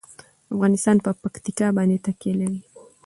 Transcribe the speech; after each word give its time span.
افغانستان 0.53 0.97
په 1.05 1.11
پکتیکا 1.21 1.67
باندې 1.77 2.03
تکیه 2.05 2.33
لري. 2.39 2.61